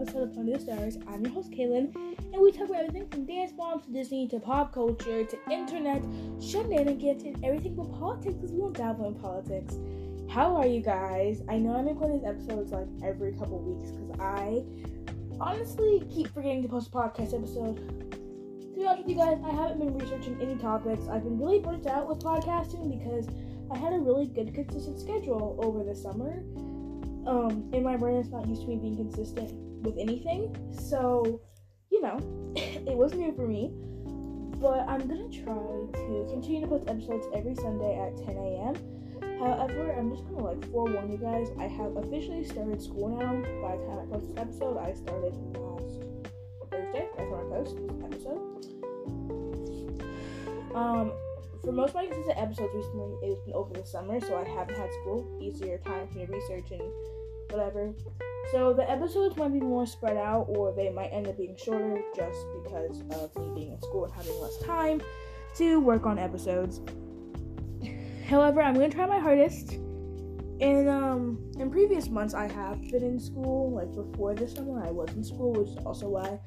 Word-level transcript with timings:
episode 0.00 0.30
of 0.30 0.38
Under 0.38 0.52
the 0.56 0.60
Stars. 0.60 0.96
I'm 1.08 1.22
your 1.26 1.34
host, 1.34 1.50
Kaylen, 1.50 1.94
and 1.94 2.40
we 2.40 2.50
talk 2.52 2.70
about 2.70 2.84
everything 2.84 3.06
from 3.08 3.26
dance 3.26 3.52
moms 3.54 3.84
to 3.84 3.92
Disney 3.92 4.26
to 4.28 4.40
pop 4.40 4.72
culture 4.72 5.24
to 5.24 5.50
internet 5.50 6.02
shenanigans 6.40 7.22
and 7.24 7.44
everything 7.44 7.74
but 7.74 7.92
politics 7.92 8.34
because 8.36 8.50
we 8.50 8.60
won't 8.60 8.78
dabble 8.78 9.08
in 9.08 9.14
politics. 9.16 9.76
How 10.30 10.56
are 10.56 10.66
you 10.66 10.80
guys? 10.80 11.42
I 11.50 11.58
know 11.58 11.76
I'm 11.76 11.86
recording 11.86 12.20
these 12.20 12.26
episodes 12.26 12.72
like 12.72 12.86
every 13.04 13.32
couple 13.32 13.58
weeks 13.58 13.90
because 13.90 14.18
I 14.18 14.64
honestly 15.38 16.02
keep 16.08 16.32
forgetting 16.32 16.62
to 16.62 16.68
post 16.68 16.88
a 16.88 16.90
podcast 16.92 17.34
episode. 17.34 17.76
To 17.76 18.74
be 18.74 18.86
honest 18.86 19.06
with 19.06 19.08
you 19.10 19.16
guys, 19.16 19.38
I 19.44 19.50
haven't 19.50 19.80
been 19.80 19.98
researching 19.98 20.40
any 20.40 20.56
topics. 20.56 21.08
I've 21.08 21.24
been 21.24 21.38
really 21.38 21.58
burnt 21.58 21.86
out 21.86 22.08
with 22.08 22.20
podcasting 22.20 22.88
because 22.98 23.28
I 23.70 23.76
had 23.76 23.92
a 23.92 23.98
really 23.98 24.28
good, 24.28 24.54
consistent 24.54 24.98
schedule 24.98 25.60
over 25.62 25.84
the 25.84 25.94
summer 25.94 26.42
um, 27.26 27.68
and 27.74 27.84
my 27.84 27.98
brain 27.98 28.16
is 28.16 28.30
not 28.30 28.48
used 28.48 28.62
to 28.62 28.68
me 28.68 28.76
being 28.76 28.96
consistent 28.96 29.69
with 29.82 29.96
anything. 29.98 30.54
So, 30.72 31.40
you 31.90 32.00
know, 32.02 32.18
it 32.56 32.96
was 32.96 33.14
new 33.14 33.32
for 33.32 33.46
me. 33.46 33.72
But 34.60 34.86
I'm 34.88 35.08
gonna 35.08 35.30
try 35.30 35.54
to 35.54 36.26
continue 36.28 36.60
to 36.60 36.66
post 36.66 36.84
episodes 36.86 37.26
every 37.34 37.54
Sunday 37.54 37.98
at 37.98 38.16
10 38.26 38.36
a.m. 38.36 38.74
However, 39.40 39.96
I'm 39.96 40.10
just 40.10 40.28
gonna 40.28 40.44
like 40.44 40.70
forewarn 40.70 41.10
you 41.10 41.16
guys, 41.16 41.48
I 41.58 41.66
have 41.66 41.96
officially 41.96 42.44
started 42.44 42.82
school 42.82 43.08
now. 43.08 43.32
By 43.62 43.76
the 43.76 43.86
time 43.86 44.00
I 44.00 44.06
post 44.12 44.28
this 44.28 44.36
episode, 44.36 44.76
I 44.76 44.92
started 44.92 45.34
last 45.56 46.04
Thursday. 46.70 47.08
That's 47.16 47.30
when 47.30 47.40
I 47.40 47.44
post 47.48 47.76
this 47.80 48.04
episode. 48.04 48.60
Um, 50.74 51.12
for 51.64 51.72
most 51.72 51.90
of 51.90 51.94
my 51.96 52.06
consistent 52.06 52.38
episodes 52.38 52.74
recently, 52.74 53.16
it 53.22 53.34
has 53.34 53.40
been 53.44 53.54
over 53.54 53.72
the 53.74 53.84
summer, 53.84 54.20
so 54.20 54.36
I 54.36 54.44
haven't 54.48 54.76
had 54.76 54.92
school. 55.00 55.38
Easier 55.40 55.78
time 55.78 56.06
for 56.08 56.18
me 56.18 56.26
to 56.26 56.32
research 56.32 56.70
and 56.72 56.82
whatever. 57.50 57.92
So 58.52 58.72
the 58.72 58.88
episodes 58.90 59.36
might 59.36 59.52
be 59.52 59.60
more 59.60 59.86
spread 59.86 60.16
out, 60.16 60.46
or 60.48 60.74
they 60.74 60.90
might 60.90 61.08
end 61.08 61.28
up 61.28 61.36
being 61.36 61.56
shorter 61.56 62.00
just 62.16 62.38
because 62.62 63.02
of 63.12 63.36
me 63.36 63.54
being 63.54 63.72
in 63.72 63.80
school 63.80 64.04
and 64.04 64.12
having 64.12 64.40
less 64.40 64.58
time 64.64 65.00
to 65.56 65.80
work 65.80 66.06
on 66.06 66.18
episodes. 66.18 66.80
However, 68.26 68.62
I'm 68.62 68.74
gonna 68.74 68.88
try 68.88 69.06
my 69.06 69.18
hardest. 69.18 69.72
In 70.60 70.88
um 70.88 71.50
in 71.58 71.70
previous 71.70 72.08
months, 72.08 72.34
I 72.34 72.46
have 72.48 72.80
been 72.90 73.02
in 73.02 73.18
school. 73.18 73.72
Like 73.72 73.94
before 73.94 74.34
this 74.34 74.54
summer, 74.54 74.84
I 74.84 74.90
was 74.90 75.10
in 75.14 75.24
school, 75.24 75.52
which 75.52 75.68
is 75.68 75.78
also 75.86 76.08
why 76.08 76.38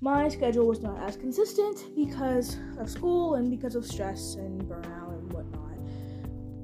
my 0.00 0.28
schedule 0.28 0.66
was 0.66 0.82
not 0.82 1.00
as 1.00 1.16
consistent 1.16 1.94
because 1.96 2.58
of 2.78 2.90
school 2.90 3.34
and 3.36 3.50
because 3.50 3.74
of 3.74 3.86
stress 3.86 4.34
and 4.34 4.60
burnout 4.62 5.18
and 5.18 5.32
whatnot. 5.32 5.65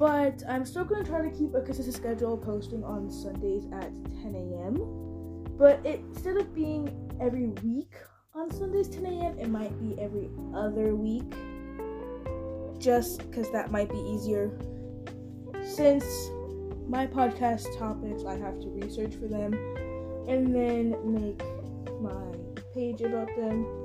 But 0.02 0.42
I'm 0.48 0.64
still 0.64 0.82
going 0.82 1.04
to 1.04 1.08
try 1.08 1.22
to 1.22 1.30
keep 1.30 1.54
a 1.54 1.60
consistent 1.60 1.94
schedule 1.94 2.36
posting 2.36 2.82
on 2.82 3.08
Sundays 3.08 3.66
at 3.72 3.92
10 4.20 4.34
a.m. 4.34 5.54
But 5.56 5.78
it, 5.86 6.00
instead 6.00 6.38
of 6.38 6.52
being 6.52 6.90
every 7.20 7.50
week 7.62 7.92
on 8.34 8.50
Sundays 8.50 8.88
10 8.88 9.06
a.m., 9.06 9.38
it 9.38 9.48
might 9.48 9.78
be 9.78 10.02
every 10.02 10.28
other 10.56 10.96
week. 10.96 11.32
Just 12.80 13.18
because 13.18 13.48
that 13.52 13.70
might 13.70 13.90
be 13.90 13.98
easier. 13.98 14.50
Since 15.62 16.04
my 16.88 17.06
podcast 17.06 17.78
topics, 17.78 18.24
I 18.24 18.36
have 18.38 18.58
to 18.58 18.70
research 18.70 19.14
for 19.14 19.28
them 19.28 19.54
and 20.26 20.52
then 20.52 20.96
make 21.04 21.40
my 22.00 22.34
page 22.74 23.02
about 23.02 23.28
them. 23.36 23.81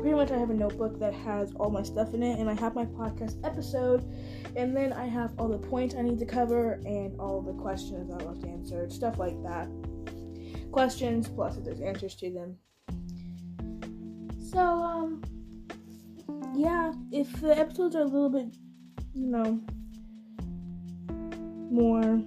Pretty 0.00 0.14
much, 0.14 0.30
I 0.30 0.38
have 0.38 0.48
a 0.48 0.54
notebook 0.54 0.98
that 0.98 1.12
has 1.12 1.52
all 1.56 1.68
my 1.68 1.82
stuff 1.82 2.14
in 2.14 2.22
it, 2.22 2.38
and 2.38 2.48
I 2.48 2.54
have 2.54 2.74
my 2.74 2.86
podcast 2.86 3.36
episode, 3.44 4.02
and 4.56 4.74
then 4.74 4.94
I 4.94 5.04
have 5.04 5.32
all 5.38 5.46
the 5.46 5.58
points 5.58 5.94
I 5.94 6.00
need 6.00 6.18
to 6.20 6.24
cover 6.24 6.80
and 6.86 7.20
all 7.20 7.42
the 7.42 7.52
questions 7.52 8.10
I 8.10 8.16
left 8.24 8.46
answered, 8.46 8.90
stuff 8.90 9.18
like 9.18 9.40
that. 9.42 9.68
Questions 10.72 11.28
plus 11.28 11.58
if 11.58 11.64
there's 11.64 11.82
answers 11.82 12.14
to 12.14 12.30
them. 12.30 12.56
So, 14.50 14.60
um, 14.60 15.22
yeah, 16.56 16.94
if 17.12 17.30
the 17.42 17.58
episodes 17.58 17.94
are 17.94 18.00
a 18.00 18.04
little 18.04 18.30
bit, 18.30 18.46
you 19.12 19.26
know, 19.26 19.60
more 21.70 22.22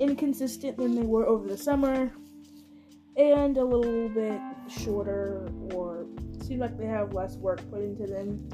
inconsistent 0.00 0.78
than 0.78 0.94
they 0.94 1.06
were 1.06 1.26
over 1.26 1.48
the 1.48 1.58
summer, 1.58 2.10
and 3.18 3.58
a 3.58 3.64
little 3.64 4.08
bit 4.08 4.40
shorter 4.68 5.50
or 5.74 5.97
seem 6.48 6.58
like 6.58 6.78
they 6.78 6.86
have 6.86 7.12
less 7.12 7.36
work 7.36 7.60
put 7.70 7.82
into 7.82 8.06
them. 8.06 8.48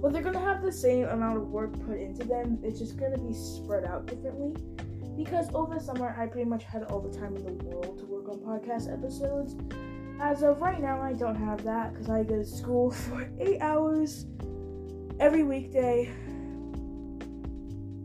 Well, 0.00 0.10
they're 0.10 0.22
gonna 0.22 0.40
have 0.40 0.62
the 0.62 0.72
same 0.72 1.06
amount 1.06 1.38
of 1.38 1.48
work 1.48 1.72
put 1.86 1.98
into 1.98 2.24
them. 2.24 2.58
It's 2.62 2.78
just 2.78 2.96
gonna 2.96 3.18
be 3.18 3.34
spread 3.34 3.84
out 3.84 4.06
differently. 4.06 4.54
Because 5.16 5.52
over 5.54 5.74
the 5.74 5.80
summer, 5.80 6.14
I 6.18 6.26
pretty 6.26 6.48
much 6.48 6.64
had 6.64 6.84
all 6.84 7.00
the 7.00 7.16
time 7.16 7.36
in 7.36 7.44
the 7.44 7.52
world 7.64 7.98
to 7.98 8.04
work 8.06 8.28
on 8.28 8.38
podcast 8.38 8.92
episodes. 8.92 9.54
As 10.20 10.42
of 10.42 10.60
right 10.60 10.80
now, 10.80 11.00
I 11.00 11.12
don't 11.12 11.36
have 11.36 11.62
that 11.64 11.92
because 11.92 12.10
I 12.10 12.22
go 12.22 12.36
to 12.36 12.44
school 12.44 12.90
for 13.02 13.28
eight 13.38 13.60
hours 13.60 14.26
every 15.20 15.42
weekday. 15.42 16.10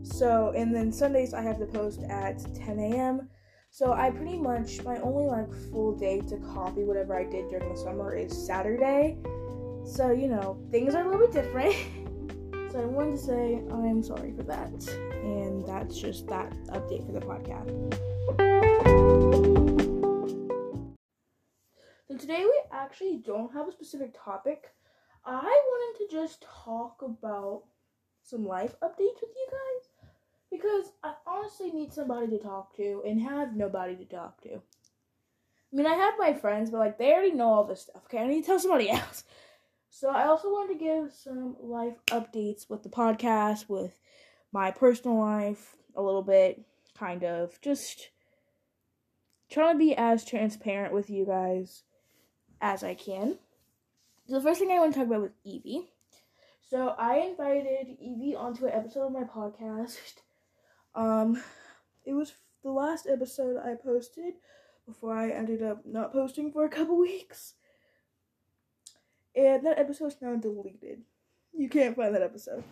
So, 0.02 0.52
and 0.56 0.74
then 0.74 0.92
Sundays 0.92 1.32
I 1.32 1.42
have 1.42 1.58
to 1.58 1.66
post 1.66 2.02
at 2.04 2.42
10 2.54 2.78
a.m. 2.78 3.28
So 3.74 3.94
I 3.94 4.10
pretty 4.10 4.36
much 4.36 4.82
my 4.84 4.98
only 4.98 5.24
like 5.24 5.50
full 5.72 5.96
day 5.96 6.20
to 6.28 6.36
copy 6.36 6.84
whatever 6.84 7.16
I 7.16 7.24
did 7.24 7.48
during 7.48 7.72
the 7.72 7.78
summer 7.78 8.14
is 8.14 8.30
Saturday. 8.46 9.16
So 9.86 10.12
you 10.12 10.28
know 10.28 10.62
things 10.70 10.94
are 10.94 11.00
a 11.00 11.10
little 11.10 11.26
bit 11.26 11.32
different. 11.32 11.74
so 12.70 12.82
I 12.82 12.84
wanted 12.84 13.12
to 13.12 13.16
say 13.16 13.62
I'm 13.72 14.02
sorry 14.02 14.34
for 14.36 14.42
that, 14.42 14.68
and 15.24 15.66
that's 15.66 15.98
just 15.98 16.26
that 16.26 16.52
update 16.68 17.06
for 17.06 17.12
the 17.12 17.20
podcast. 17.20 17.72
So 22.08 22.18
today 22.18 22.44
we 22.44 22.62
actually 22.72 23.22
don't 23.24 23.54
have 23.54 23.68
a 23.68 23.72
specific 23.72 24.14
topic. 24.22 24.66
I 25.24 25.40
wanted 25.40 26.04
to 26.04 26.14
just 26.14 26.44
talk 26.62 27.00
about 27.00 27.62
some 28.22 28.46
life 28.46 28.74
updates 28.82 29.22
with 29.22 29.32
you 29.34 29.46
guys 29.50 29.91
because 30.52 30.92
I 31.02 31.14
honestly 31.26 31.72
need 31.72 31.92
somebody 31.92 32.28
to 32.28 32.38
talk 32.38 32.76
to 32.76 33.02
and 33.06 33.20
have 33.22 33.56
nobody 33.56 33.96
to 33.96 34.04
talk 34.04 34.42
to. 34.42 34.50
I 34.54 35.76
mean, 35.76 35.86
I 35.86 35.94
have 35.94 36.14
my 36.18 36.34
friends, 36.34 36.70
but 36.70 36.78
like 36.78 36.98
they 36.98 37.12
already 37.12 37.32
know 37.32 37.48
all 37.48 37.64
this 37.64 37.82
stuff. 37.82 38.02
Okay, 38.04 38.18
I 38.18 38.26
need 38.26 38.42
to 38.42 38.46
tell 38.46 38.58
somebody 38.58 38.90
else. 38.90 39.24
So 39.88 40.10
I 40.10 40.26
also 40.26 40.48
wanted 40.48 40.74
to 40.74 40.84
give 40.84 41.12
some 41.12 41.56
life 41.60 41.96
updates 42.08 42.68
with 42.68 42.82
the 42.82 42.90
podcast, 42.90 43.68
with 43.68 43.98
my 44.52 44.70
personal 44.70 45.18
life, 45.18 45.74
a 45.96 46.02
little 46.02 46.22
bit, 46.22 46.62
kind 46.98 47.24
of, 47.24 47.58
just 47.62 48.10
trying 49.50 49.74
to 49.74 49.78
be 49.78 49.94
as 49.96 50.24
transparent 50.24 50.92
with 50.92 51.08
you 51.08 51.24
guys 51.24 51.82
as 52.60 52.84
I 52.84 52.94
can. 52.94 53.38
So 54.28 54.34
the 54.34 54.40
first 54.42 54.60
thing 54.60 54.70
I 54.70 54.78
want 54.78 54.92
to 54.94 55.00
talk 55.00 55.08
about 55.08 55.22
was 55.22 55.32
Evie. 55.44 55.88
So 56.68 56.94
I 56.98 57.18
invited 57.18 57.96
Evie 58.00 58.34
onto 58.34 58.66
an 58.66 58.72
episode 58.72 59.06
of 59.06 59.12
my 59.12 59.24
podcast 59.24 59.98
um, 60.94 61.42
it 62.04 62.12
was 62.12 62.32
the 62.62 62.70
last 62.70 63.06
episode 63.06 63.56
I 63.56 63.74
posted 63.74 64.34
before 64.86 65.16
I 65.16 65.30
ended 65.30 65.62
up 65.62 65.84
not 65.84 66.12
posting 66.12 66.52
for 66.52 66.64
a 66.64 66.68
couple 66.68 66.98
weeks. 66.98 67.54
And 69.34 69.64
that 69.64 69.78
episode 69.78 70.08
is 70.08 70.16
now 70.20 70.36
deleted. 70.36 71.02
You 71.54 71.68
can't 71.68 71.96
find 71.96 72.14
that 72.14 72.22
episode 72.22 72.64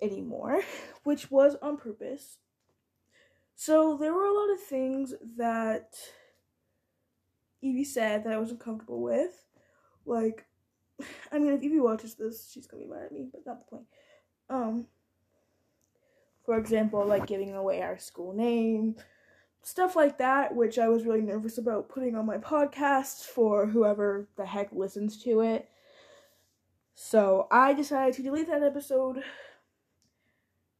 anymore, 0.00 0.62
which 1.04 1.30
was 1.30 1.56
on 1.60 1.76
purpose. 1.76 2.38
So 3.56 3.96
there 3.96 4.14
were 4.14 4.24
a 4.24 4.34
lot 4.34 4.52
of 4.52 4.60
things 4.60 5.14
that 5.36 5.94
Evie 7.60 7.84
said 7.84 8.24
that 8.24 8.32
I 8.32 8.38
wasn't 8.38 8.60
comfortable 8.60 9.02
with. 9.02 9.44
Like, 10.06 10.46
I 11.32 11.38
mean, 11.38 11.52
if 11.52 11.62
Evie 11.62 11.80
watches 11.80 12.14
this, 12.14 12.50
she's 12.50 12.66
gonna 12.66 12.84
be 12.84 12.88
mad 12.88 13.06
at 13.06 13.12
me, 13.12 13.28
but 13.30 13.44
not 13.44 13.58
the 13.58 13.66
point. 13.66 13.86
Um, 14.48 14.86
for 16.44 16.58
example, 16.58 17.04
like 17.04 17.26
giving 17.26 17.54
away 17.54 17.82
our 17.82 17.98
school 17.98 18.32
name, 18.32 18.96
stuff 19.62 19.96
like 19.96 20.18
that, 20.18 20.54
which 20.54 20.78
I 20.78 20.88
was 20.88 21.04
really 21.04 21.20
nervous 21.20 21.58
about 21.58 21.88
putting 21.88 22.16
on 22.16 22.26
my 22.26 22.38
podcast 22.38 23.24
for 23.24 23.66
whoever 23.66 24.28
the 24.36 24.46
heck 24.46 24.72
listens 24.72 25.22
to 25.24 25.40
it. 25.40 25.68
So 26.94 27.46
I 27.50 27.72
decided 27.72 28.14
to 28.14 28.22
delete 28.22 28.48
that 28.48 28.62
episode. 28.62 29.22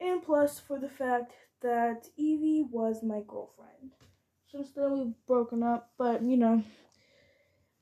And 0.01 0.23
plus, 0.23 0.59
for 0.59 0.79
the 0.79 0.89
fact 0.89 1.33
that 1.63 2.09
Evie 2.17 2.67
was 2.71 3.03
my 3.03 3.21
girlfriend. 3.27 3.93
Since 4.51 4.73
then, 4.73 4.93
we've 4.93 5.27
broken 5.27 5.63
up, 5.63 5.93
but 5.99 6.23
you 6.23 6.37
know, 6.37 6.65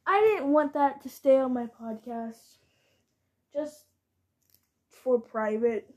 I 0.06 0.20
didn't 0.20 0.52
want 0.52 0.74
that 0.74 1.02
to 1.02 1.08
stay 1.08 1.38
on 1.38 1.54
my 1.54 1.66
podcast. 1.66 2.58
Just 3.52 3.84
for 4.90 5.20
private, 5.20 5.94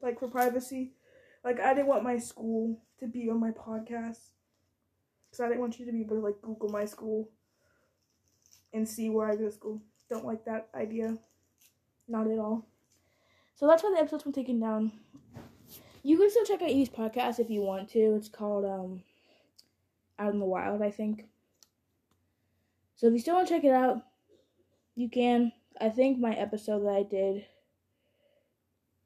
like 0.00 0.20
for 0.20 0.28
privacy. 0.28 0.92
Like 1.44 1.60
I 1.60 1.74
didn't 1.74 1.88
want 1.88 2.02
my 2.02 2.18
school 2.18 2.80
to 3.00 3.06
be 3.06 3.28
on 3.30 3.38
my 3.38 3.50
podcast. 3.50 4.18
Cause 5.30 5.40
I 5.40 5.48
didn't 5.48 5.60
want 5.60 5.78
you 5.78 5.86
to 5.86 5.92
be 5.92 6.00
able 6.00 6.16
to 6.16 6.22
like 6.22 6.40
Google 6.40 6.68
my 6.68 6.84
school 6.84 7.28
and 8.72 8.88
see 8.88 9.10
where 9.10 9.28
I 9.28 9.36
go 9.36 9.46
to 9.46 9.52
school. 9.52 9.82
Don't 10.08 10.24
like 10.24 10.44
that 10.44 10.68
idea. 10.74 11.18
Not 12.08 12.30
at 12.30 12.38
all. 12.38 12.66
So 13.56 13.66
that's 13.66 13.82
why 13.82 13.92
the 13.92 14.00
episode's 14.00 14.24
been 14.24 14.32
taken 14.32 14.60
down. 14.60 14.92
You 16.02 16.18
can 16.18 16.30
still 16.30 16.44
check 16.44 16.62
out 16.62 16.70
Evie's 16.70 16.88
podcast 16.88 17.38
if 17.38 17.50
you 17.50 17.62
want 17.62 17.88
to. 17.90 17.98
It's 17.98 18.28
called 18.28 18.64
um 18.64 19.02
Out 20.18 20.32
in 20.32 20.38
the 20.38 20.44
Wild, 20.44 20.82
I 20.82 20.90
think. 20.90 21.26
So 22.96 23.08
if 23.08 23.12
you 23.12 23.18
still 23.18 23.34
want 23.34 23.48
to 23.48 23.54
check 23.54 23.64
it 23.64 23.72
out, 23.72 24.02
you 24.94 25.08
can. 25.08 25.52
I 25.80 25.88
think 25.88 26.18
my 26.18 26.34
episode 26.34 26.84
that 26.84 26.94
I 26.94 27.02
did 27.02 27.46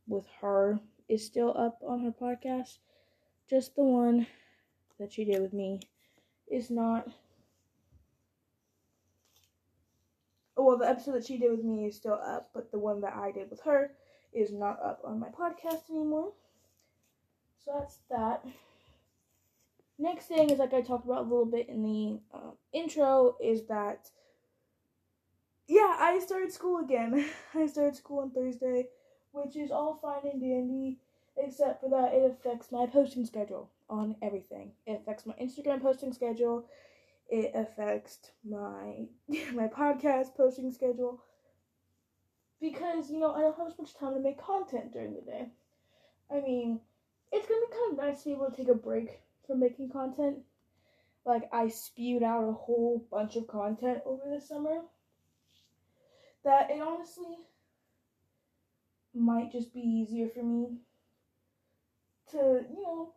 with 0.06 0.26
her 0.40 0.78
is 1.08 1.24
still 1.24 1.56
up 1.56 1.78
on 1.86 2.02
her 2.04 2.12
podcast. 2.12 2.78
Just 3.48 3.76
the 3.76 3.82
one 3.82 4.26
that 4.98 5.12
she 5.12 5.24
did 5.24 5.40
with 5.40 5.52
me 5.52 5.80
is 6.50 6.70
not. 6.70 7.08
Well, 10.56 10.76
the 10.76 10.88
episode 10.88 11.12
that 11.12 11.26
she 11.26 11.38
did 11.38 11.52
with 11.52 11.64
me 11.64 11.86
is 11.86 11.96
still 11.96 12.20
up, 12.24 12.50
but 12.52 12.72
the 12.72 12.78
one 12.78 13.00
that 13.02 13.14
I 13.14 13.30
did 13.30 13.48
with 13.48 13.60
her 13.62 13.92
is 14.32 14.52
not 14.52 14.82
up 14.82 15.00
on 15.04 15.20
my 15.20 15.28
podcast 15.28 15.88
anymore. 15.88 16.32
So 17.64 17.72
that's 17.78 17.98
that. 18.10 18.44
Next 19.98 20.26
thing 20.26 20.50
is 20.50 20.58
like 20.58 20.74
I 20.74 20.80
talked 20.80 21.04
about 21.04 21.26
a 21.26 21.28
little 21.28 21.46
bit 21.46 21.68
in 21.68 21.82
the 21.82 22.20
uh, 22.36 22.50
intro 22.72 23.36
is 23.42 23.66
that 23.66 24.10
yeah, 25.68 25.96
I 26.00 26.18
started 26.24 26.50
school 26.50 26.78
again. 26.78 27.24
I 27.54 27.66
started 27.66 27.94
school 27.96 28.20
on 28.20 28.30
Thursday, 28.30 28.86
which 29.44 29.56
is 29.56 29.70
all 29.70 29.98
fine 30.00 30.30
and 30.30 30.40
dandy, 30.40 30.98
except 31.36 31.80
for 31.80 31.88
that 31.90 32.14
it 32.14 32.30
affects 32.30 32.72
my 32.72 32.86
posting 32.86 33.24
schedule 33.24 33.70
on 33.88 34.16
everything. 34.22 34.72
It 34.86 35.00
affects 35.02 35.26
my 35.26 35.34
Instagram 35.34 35.82
posting 35.82 36.12
schedule. 36.12 36.66
It 37.28 37.52
affects 37.54 38.30
my 38.44 39.06
my 39.52 39.68
podcast 39.68 40.34
posting 40.36 40.72
schedule 40.72 41.22
because 42.60 43.10
you 43.10 43.20
know 43.20 43.32
I 43.32 43.40
don't 43.40 43.56
have 43.56 43.68
as 43.68 43.78
much 43.78 43.94
time 43.94 44.14
to 44.14 44.20
make 44.20 44.38
content 44.38 44.92
during 44.92 45.14
the 45.14 45.22
day. 45.22 45.48
I 46.30 46.40
mean, 46.40 46.80
it's 47.32 47.46
gonna 47.46 47.60
be 47.66 47.72
kind 47.72 47.92
of 47.92 48.04
nice 48.04 48.22
to 48.22 48.28
be 48.28 48.34
able 48.34 48.50
to 48.50 48.56
take 48.56 48.68
a 48.68 48.74
break 48.74 49.20
from 49.46 49.60
making 49.60 49.90
content. 49.90 50.38
Like 51.24 51.48
I 51.52 51.68
spewed 51.68 52.22
out 52.22 52.48
a 52.48 52.52
whole 52.52 53.04
bunch 53.10 53.36
of 53.36 53.46
content 53.46 54.00
over 54.04 54.22
the 54.32 54.40
summer. 54.40 54.80
That 56.44 56.70
it 56.70 56.80
honestly 56.80 57.38
might 59.14 59.52
just 59.52 59.72
be 59.72 59.80
easier 59.80 60.28
for 60.28 60.42
me 60.42 60.78
to, 62.30 62.64
you 62.70 62.82
know, 62.82 63.12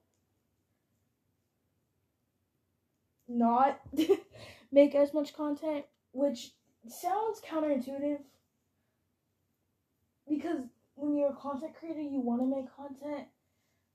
not 3.27 3.81
make 4.71 4.95
as 4.95 5.13
much 5.13 5.33
content, 5.33 5.85
which 6.11 6.51
sounds 6.87 7.41
counterintuitive 7.41 8.19
because 10.27 10.61
when 10.95 11.15
you're 11.15 11.31
a 11.31 11.35
content 11.35 11.73
creator, 11.77 12.01
you 12.01 12.19
want 12.19 12.41
to 12.41 12.47
make 12.47 12.73
content, 12.75 13.27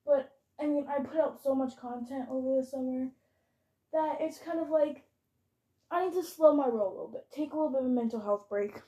but 0.04 0.32
I 0.60 0.66
mean, 0.66 0.86
I 0.88 1.02
put 1.02 1.20
out 1.20 1.42
so 1.42 1.54
much 1.54 1.76
content 1.76 2.26
over 2.30 2.60
the 2.60 2.66
summer 2.66 3.08
that 3.92 4.16
it's 4.20 4.38
kind 4.38 4.60
of 4.60 4.68
like 4.68 5.04
I 5.90 6.06
need 6.06 6.14
to 6.14 6.22
slow 6.22 6.54
my 6.54 6.66
roll 6.66 6.88
a 6.88 6.94
little 6.94 7.10
bit, 7.12 7.26
take 7.34 7.52
a 7.52 7.56
little 7.56 7.70
bit 7.70 7.80
of 7.80 7.86
a 7.86 7.88
mental 7.88 8.20
health 8.20 8.48
break. 8.48 8.80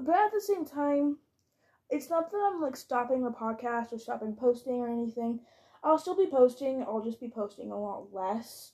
But 0.00 0.14
at 0.16 0.32
the 0.32 0.40
same 0.40 0.64
time, 0.64 1.18
it's 1.90 2.08
not 2.08 2.30
that 2.30 2.50
I'm 2.52 2.60
like 2.60 2.76
stopping 2.76 3.22
the 3.22 3.30
podcast 3.30 3.92
or 3.92 3.98
stopping 3.98 4.34
posting 4.34 4.74
or 4.74 4.88
anything. 4.88 5.40
I'll 5.84 5.98
still 5.98 6.16
be 6.16 6.30
posting, 6.30 6.82
I'll 6.82 7.04
just 7.04 7.20
be 7.20 7.28
posting 7.28 7.70
a 7.70 7.78
lot 7.78 8.12
less. 8.12 8.72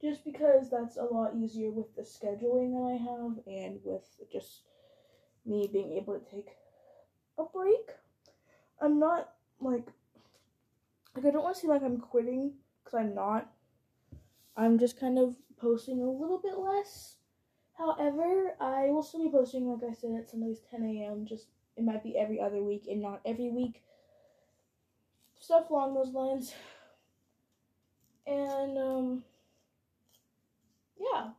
Just 0.00 0.24
because 0.24 0.70
that's 0.70 0.96
a 0.96 1.04
lot 1.04 1.34
easier 1.34 1.70
with 1.70 1.94
the 1.96 2.02
scheduling 2.02 2.72
that 2.72 2.92
I 2.92 3.10
have 3.10 3.38
and 3.46 3.80
with 3.84 4.04
just 4.32 4.62
me 5.44 5.68
being 5.72 5.92
able 5.94 6.18
to 6.18 6.30
take 6.30 6.50
a 7.38 7.44
break. 7.44 7.90
I'm 8.80 8.98
not 8.98 9.30
like 9.60 9.88
like 11.14 11.24
I 11.24 11.30
don't 11.30 11.42
want 11.42 11.54
to 11.54 11.60
seem 11.60 11.70
like 11.70 11.82
I'm 11.82 11.98
quitting 11.98 12.52
because 12.82 12.98
I'm 12.98 13.14
not. 13.14 13.50
I'm 14.56 14.78
just 14.78 14.98
kind 14.98 15.18
of 15.18 15.34
posting 15.58 16.00
a 16.00 16.10
little 16.10 16.38
bit 16.38 16.58
less. 16.58 17.16
However, 17.76 18.54
I 18.60 18.86
will 18.90 19.02
still 19.02 19.24
be 19.24 19.30
posting, 19.30 19.66
like 19.66 19.90
I 19.90 19.94
said, 19.94 20.14
at 20.18 20.30
Sundays 20.30 20.60
10 20.70 20.82
a.m. 20.84 21.26
Just 21.26 21.48
it 21.76 21.84
might 21.84 22.04
be 22.04 22.16
every 22.16 22.40
other 22.40 22.62
week 22.62 22.86
and 22.88 23.02
not 23.02 23.20
every 23.24 23.50
week. 23.50 23.82
Stuff 25.38 25.70
along 25.70 25.94
those 25.94 26.12
lines. 26.12 26.54
And 28.26 28.78
um, 28.78 29.24
yeah. 30.98 31.30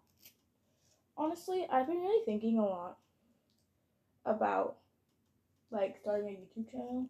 Honestly, 1.17 1.65
I've 1.71 1.87
been 1.87 2.01
really 2.01 2.25
thinking 2.25 2.59
a 2.59 2.65
lot 2.65 2.97
about 4.25 4.77
like 5.71 5.97
starting 6.01 6.27
a 6.27 6.31
YouTube 6.31 6.69
channel. 6.69 7.09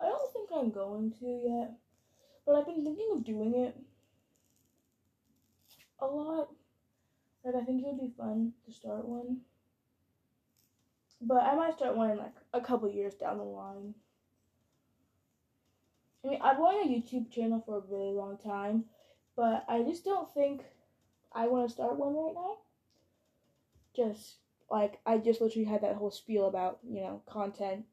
I 0.00 0.06
don't 0.06 0.32
think 0.32 0.50
I'm 0.54 0.70
going 0.70 1.12
to 1.20 1.26
yet, 1.26 1.72
but 2.44 2.54
I've 2.54 2.66
been 2.66 2.84
thinking 2.84 3.10
of 3.12 3.24
doing 3.24 3.54
it 3.54 3.76
a 6.00 6.06
lot. 6.06 6.48
Like 7.44 7.45
I 7.56 7.64
think 7.64 7.82
it 7.82 7.86
would 7.86 8.00
be 8.00 8.12
fun 8.16 8.52
to 8.66 8.72
start 8.72 9.06
one. 9.06 9.38
But 11.20 11.42
I 11.42 11.54
might 11.54 11.74
start 11.74 11.96
one 11.96 12.10
in 12.10 12.18
like 12.18 12.34
a 12.52 12.60
couple 12.60 12.90
years 12.90 13.14
down 13.14 13.38
the 13.38 13.44
line. 13.44 13.94
I 16.24 16.28
mean, 16.28 16.40
I've 16.42 16.58
wanted 16.58 16.90
a 16.90 16.94
YouTube 16.94 17.30
channel 17.30 17.62
for 17.64 17.78
a 17.78 17.82
really 17.88 18.12
long 18.12 18.36
time, 18.36 18.84
but 19.36 19.64
I 19.68 19.82
just 19.82 20.04
don't 20.04 20.32
think 20.34 20.64
I 21.32 21.46
want 21.46 21.68
to 21.68 21.72
start 21.74 21.96
one 21.96 22.14
right 22.14 22.34
now. 22.34 22.56
Just 23.94 24.36
like 24.70 24.98
I 25.06 25.18
just 25.18 25.40
literally 25.40 25.64
had 25.64 25.82
that 25.82 25.94
whole 25.96 26.10
spiel 26.10 26.46
about 26.46 26.80
you 26.86 27.00
know 27.00 27.22
content, 27.26 27.84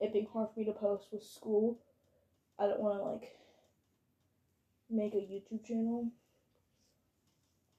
it 0.00 0.12
being 0.12 0.26
hard 0.32 0.48
for 0.52 0.60
me 0.60 0.66
to 0.66 0.72
post 0.72 1.06
with 1.12 1.22
school. 1.22 1.78
I 2.58 2.66
don't 2.66 2.80
want 2.80 2.98
to 2.98 3.04
like 3.04 3.36
make 4.90 5.14
a 5.14 5.18
YouTube 5.18 5.64
channel 5.64 6.10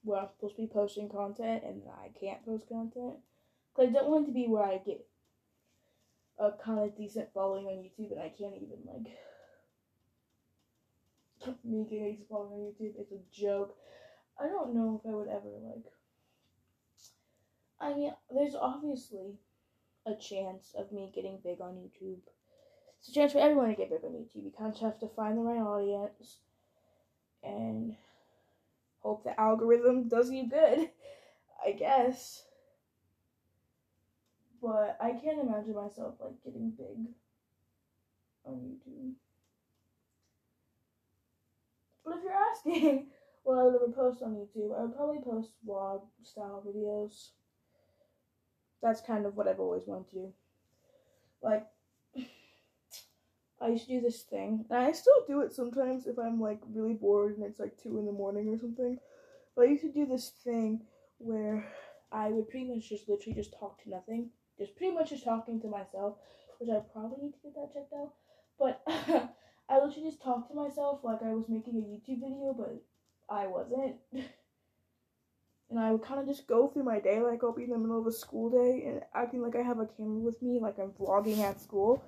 where 0.08 0.20
I'm 0.20 0.28
supposed 0.34 0.56
to 0.56 0.62
be 0.62 0.68
posting 0.72 1.08
content 1.08 1.62
and 1.64 1.82
I 2.02 2.08
can't 2.18 2.44
post 2.44 2.68
content. 2.68 3.16
Cause 3.74 3.88
I 3.88 3.92
don't 3.92 4.10
want 4.10 4.24
it 4.24 4.28
to 4.28 4.34
be 4.34 4.48
where 4.48 4.64
I 4.64 4.78
get 4.78 5.06
a 6.38 6.50
kind 6.64 6.80
of 6.80 6.96
decent 6.96 7.32
following 7.32 7.66
on 7.66 7.84
YouTube 7.84 8.12
and 8.12 8.20
I 8.20 8.30
can't 8.30 8.54
even 8.56 8.78
like 8.86 9.12
me 11.64 11.86
getting 11.88 12.18
a 12.20 12.26
following 12.28 12.52
on 12.52 12.72
YouTube. 12.72 12.94
It's 12.98 13.12
a 13.12 13.20
joke. 13.32 13.76
I 14.40 14.46
don't 14.46 14.74
know 14.74 15.00
if 15.00 15.08
I 15.08 15.14
would 15.14 15.28
ever 15.28 15.48
like 15.62 15.84
I 17.80 17.94
mean, 17.94 18.12
there's 18.34 18.56
obviously 18.56 19.38
a 20.06 20.14
chance 20.14 20.74
of 20.76 20.90
me 20.90 21.12
getting 21.14 21.38
big 21.44 21.60
on 21.60 21.74
YouTube. 21.74 22.18
It's 22.98 23.10
a 23.10 23.12
chance 23.12 23.32
for 23.32 23.38
everyone 23.38 23.68
to 23.68 23.76
get 23.76 23.90
big 23.90 24.04
on 24.04 24.12
YouTube. 24.12 24.44
You 24.44 24.52
kind 24.56 24.74
of 24.74 24.80
have 24.80 24.98
to 25.00 25.08
find 25.08 25.38
the 25.38 25.42
right 25.42 25.60
audience 25.60 26.38
and 27.42 27.94
hope 29.00 29.24
the 29.24 29.38
algorithm 29.40 30.08
does 30.08 30.30
you 30.30 30.48
good, 30.48 30.90
I 31.66 31.72
guess. 31.72 32.44
But 34.60 34.96
I 35.00 35.12
can't 35.12 35.40
imagine 35.40 35.74
myself 35.74 36.14
like 36.20 36.42
getting 36.44 36.70
big 36.70 37.12
on 38.44 38.54
YouTube. 38.54 39.12
But 42.04 42.16
if 42.16 42.24
you're 42.24 42.32
asking 42.32 43.06
what 43.44 43.58
I 43.58 43.64
would 43.64 43.74
ever 43.76 43.92
post 43.92 44.22
on 44.22 44.34
YouTube, 44.34 44.76
I 44.76 44.82
would 44.82 44.96
probably 44.96 45.20
post 45.22 45.52
vlog 45.66 46.02
style 46.22 46.64
videos 46.66 47.30
that's 48.82 49.00
kind 49.00 49.26
of 49.26 49.36
what 49.36 49.48
I've 49.48 49.60
always 49.60 49.82
wanted 49.86 50.10
to 50.10 50.16
do. 50.16 50.32
Like, 51.42 51.66
I 53.60 53.68
used 53.68 53.86
to 53.86 53.94
do 53.94 54.00
this 54.00 54.22
thing, 54.22 54.64
and 54.70 54.78
I 54.78 54.92
still 54.92 55.24
do 55.26 55.40
it 55.40 55.52
sometimes 55.52 56.06
if 56.06 56.18
I'm 56.18 56.40
like 56.40 56.60
really 56.72 56.94
bored 56.94 57.36
and 57.36 57.44
it's 57.44 57.58
like 57.58 57.76
two 57.82 57.98
in 57.98 58.06
the 58.06 58.12
morning 58.12 58.48
or 58.48 58.58
something. 58.58 58.98
But 59.56 59.62
I 59.66 59.70
used 59.70 59.82
to 59.82 59.92
do 59.92 60.06
this 60.06 60.30
thing 60.44 60.82
where 61.18 61.66
I 62.12 62.28
would 62.28 62.48
pretty 62.48 62.66
much 62.66 62.88
just 62.88 63.08
literally 63.08 63.34
just 63.34 63.58
talk 63.58 63.82
to 63.82 63.90
nothing, 63.90 64.30
just 64.58 64.76
pretty 64.76 64.94
much 64.94 65.10
just 65.10 65.24
talking 65.24 65.60
to 65.60 65.68
myself, 65.68 66.16
which 66.58 66.70
I 66.70 66.80
probably 66.92 67.24
need 67.24 67.32
to 67.32 67.38
get 67.42 67.54
that 67.54 67.74
checked 67.74 67.92
out. 67.92 68.12
But 68.58 68.82
I 69.68 69.74
literally 69.74 70.08
just 70.08 70.22
talked 70.22 70.50
to 70.50 70.56
myself 70.56 71.00
like 71.02 71.22
I 71.22 71.34
was 71.34 71.48
making 71.48 71.76
a 71.76 71.78
YouTube 71.78 72.20
video, 72.20 72.54
but 72.56 72.80
I 73.28 73.46
wasn't. 73.46 73.96
and 75.70 75.78
I 75.78 75.92
would 75.92 76.02
kind 76.02 76.20
of 76.20 76.26
just 76.26 76.46
go 76.46 76.68
through 76.68 76.84
my 76.84 76.98
day 76.98 77.20
like 77.20 77.44
I'll 77.44 77.52
be 77.52 77.64
in 77.64 77.70
the 77.70 77.78
middle 77.78 78.00
of 78.00 78.06
a 78.06 78.12
school 78.12 78.50
day 78.50 78.84
and 78.86 79.02
acting 79.14 79.42
like 79.42 79.56
I 79.56 79.62
have 79.62 79.80
a 79.80 79.86
camera 79.86 80.18
with 80.18 80.40
me, 80.40 80.58
like 80.60 80.78
I'm 80.78 80.90
vlogging 80.90 81.40
at 81.40 81.60
school. 81.60 82.02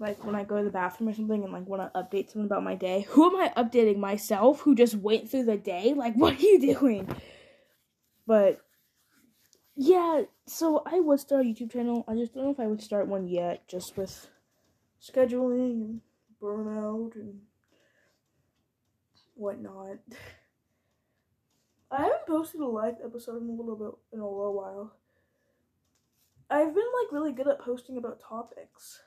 Like 0.00 0.24
when 0.24 0.36
I 0.36 0.44
go 0.44 0.58
to 0.58 0.64
the 0.64 0.70
bathroom 0.70 1.08
or 1.08 1.14
something 1.14 1.42
and 1.42 1.52
like 1.52 1.66
want 1.66 1.82
to 1.82 1.98
update 1.98 2.30
someone 2.30 2.46
about 2.46 2.62
my 2.62 2.76
day. 2.76 3.06
Who 3.10 3.26
am 3.26 3.36
I 3.36 3.52
updating 3.56 3.98
myself 3.98 4.60
who 4.60 4.74
just 4.74 4.94
went 4.94 5.28
through 5.28 5.44
the 5.44 5.56
day? 5.56 5.94
Like 5.94 6.14
what 6.16 6.34
are 6.34 6.42
you 6.42 6.60
doing? 6.60 7.08
But 8.26 8.60
yeah, 9.74 10.22
so 10.46 10.82
I 10.84 11.00
would 11.00 11.20
start 11.20 11.46
a 11.46 11.48
YouTube 11.48 11.72
channel. 11.72 12.04
I 12.08 12.14
just 12.14 12.34
don't 12.34 12.44
know 12.44 12.50
if 12.50 12.60
I 12.60 12.66
would 12.66 12.82
start 12.82 13.06
one 13.06 13.28
yet, 13.28 13.66
just 13.68 13.96
with 13.96 14.28
scheduling 15.00 15.70
and 15.70 16.00
burnout 16.42 17.14
and 17.14 17.40
whatnot. 19.34 19.98
I 21.90 22.02
haven't 22.02 22.26
posted 22.26 22.60
a 22.60 22.66
live 22.66 22.96
episode 23.02 23.40
in 23.42 23.48
a 23.48 23.52
little 23.52 23.76
bit 23.76 23.94
in 24.12 24.20
a 24.20 24.28
little 24.28 24.54
while. 24.54 24.94
I've 26.50 26.74
been 26.74 26.84
like 27.02 27.12
really 27.12 27.32
good 27.32 27.48
at 27.48 27.60
posting 27.60 27.96
about 27.96 28.20
topics. 28.20 29.00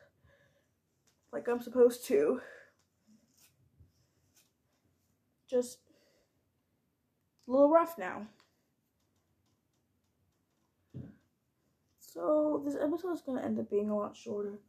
Like 1.31 1.47
I'm 1.47 1.61
supposed 1.61 2.05
to. 2.07 2.41
just 5.51 5.79
a 7.47 7.51
little 7.51 7.69
rough 7.69 7.97
now. 7.97 8.25
So 11.99 12.61
this 12.65 12.75
episode 12.75 13.13
is 13.13 13.21
gonna 13.21 13.41
end 13.41 13.59
up 13.59 13.69
being 13.69 13.89
a 13.89 13.97
lot 13.97 14.15
shorter. 14.15 14.59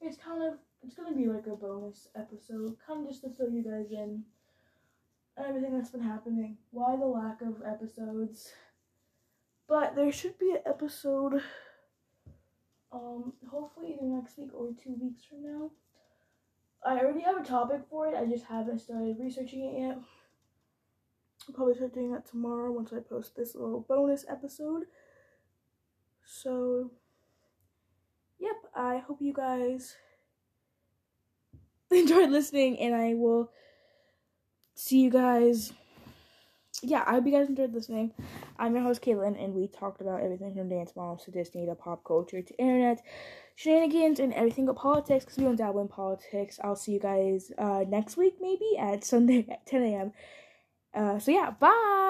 It's 0.00 0.16
kind 0.16 0.42
of 0.42 0.54
it's 0.84 0.94
gonna 0.94 1.16
be 1.16 1.26
like 1.26 1.46
a 1.46 1.56
bonus 1.56 2.08
episode, 2.16 2.76
kind 2.84 3.02
of 3.02 3.08
just 3.08 3.22
to 3.22 3.30
fill 3.30 3.50
you 3.50 3.62
guys 3.62 3.92
in 3.92 4.24
everything 5.38 5.76
that's 5.76 5.90
been 5.90 6.02
happening. 6.02 6.56
Why 6.72 6.96
the 6.96 7.06
lack 7.06 7.40
of 7.42 7.62
episodes? 7.64 8.52
But 9.68 9.94
there 9.94 10.12
should 10.12 10.38
be 10.38 10.52
an 10.52 10.60
episode 10.66 11.40
um 12.92 13.32
hopefully 13.48 13.94
either 13.94 14.06
next 14.06 14.38
week 14.38 14.50
or 14.54 14.70
two 14.82 14.96
weeks 15.00 15.24
from 15.24 15.42
now. 15.42 15.70
I 16.86 16.98
already 17.00 17.20
have 17.20 17.36
a 17.36 17.44
topic 17.44 17.82
for 17.90 18.06
it, 18.06 18.14
I 18.14 18.24
just 18.24 18.46
haven't 18.46 18.78
started 18.78 19.18
researching 19.18 19.64
it 19.66 19.78
yet. 19.78 19.98
I'll 21.48 21.54
probably 21.54 21.74
start 21.74 21.92
doing 21.92 22.12
that 22.12 22.24
tomorrow 22.26 22.70
once 22.70 22.92
I 22.92 23.00
post 23.00 23.34
this 23.34 23.56
little 23.56 23.80
bonus 23.80 24.24
episode. 24.28 24.86
So, 26.26 26.90
yep, 28.38 28.56
I 28.74 28.98
hope 28.98 29.20
you 29.20 29.32
guys 29.34 29.96
enjoyed 31.90 32.30
listening, 32.30 32.78
and 32.78 32.94
I 32.94 33.14
will 33.14 33.50
see 34.74 35.00
you 35.02 35.10
guys. 35.10 35.72
Yeah, 36.82 37.02
I 37.06 37.12
hope 37.12 37.26
you 37.26 37.32
guys 37.32 37.48
enjoyed 37.48 37.72
listening. 37.72 38.12
I'm 38.58 38.74
your 38.74 38.82
host, 38.82 39.00
Kaylen, 39.02 39.42
and 39.42 39.54
we 39.54 39.66
talked 39.66 40.00
about 40.02 40.20
everything 40.22 40.54
from 40.54 40.68
dance 40.68 40.94
moms 40.94 41.24
to 41.24 41.30
Disney 41.30 41.64
to 41.66 41.74
pop 41.74 42.04
culture 42.04 42.42
to 42.42 42.58
internet 42.58 43.02
shenanigans 43.56 44.20
and 44.20 44.32
everything 44.34 44.66
but 44.66 44.76
politics 44.76 45.24
because 45.24 45.38
we 45.38 45.44
don't 45.44 45.56
dabble 45.56 45.80
in 45.80 45.88
politics. 45.88 46.60
I'll 46.62 46.76
see 46.76 46.92
you 46.92 47.00
guys 47.00 47.50
uh, 47.58 47.84
next 47.88 48.16
week, 48.16 48.36
maybe 48.40 48.78
at 48.78 49.04
Sunday 49.04 49.46
at 49.52 49.66
10 49.66 49.82
a.m. 49.82 50.12
Uh, 50.94 51.18
so, 51.18 51.32
yeah, 51.32 51.50
bye. 51.50 52.06